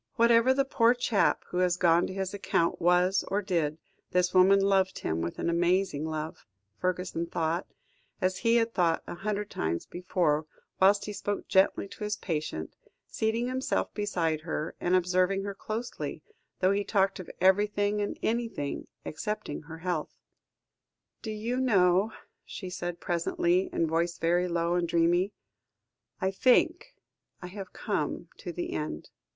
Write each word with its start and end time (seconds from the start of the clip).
"Whatever 0.15 0.51
the 0.51 0.65
poor 0.65 0.95
chap 0.95 1.43
who 1.49 1.57
has 1.59 1.77
gone 1.77 2.07
to 2.07 2.13
his 2.15 2.33
account 2.33 2.81
was 2.81 3.23
or 3.27 3.39
did, 3.43 3.77
this 4.09 4.33
woman 4.33 4.59
loved 4.59 4.97
him 4.97 5.21
with 5.21 5.37
an 5.37 5.47
amazing 5.47 6.05
love," 6.05 6.47
Fergusson 6.81 7.27
thought, 7.27 7.67
as 8.19 8.39
he 8.39 8.55
had 8.55 8.73
thought 8.73 9.03
a 9.05 9.13
hundred 9.13 9.51
times 9.51 9.85
before, 9.85 10.47
whilst 10.79 11.05
he 11.05 11.13
spoke 11.13 11.47
gently 11.47 11.87
to 11.87 12.03
his 12.03 12.17
patient, 12.17 12.75
seating 13.05 13.45
himself 13.45 13.93
beside 13.93 14.41
her, 14.41 14.73
and 14.79 14.95
observing 14.95 15.43
her 15.43 15.53
closely, 15.53 16.23
though 16.61 16.71
he 16.71 16.83
talked 16.83 17.19
of 17.19 17.29
everything 17.39 18.01
and 18.01 18.17
anything 18.23 18.87
excepting 19.05 19.61
her 19.61 19.77
health. 19.77 20.17
"Do 21.21 21.29
you 21.29 21.57
know," 21.57 22.11
she 22.43 22.71
said 22.71 22.99
presently, 22.99 23.69
her 23.71 23.85
voice 23.85 24.17
very 24.17 24.47
low 24.47 24.73
and 24.73 24.87
dreamy. 24.87 25.31
"I 26.19 26.31
think 26.31 26.95
I 27.39 27.45
have 27.49 27.71
come 27.71 28.29
to 28.37 28.51
the 28.51 28.73
end." 28.73 29.11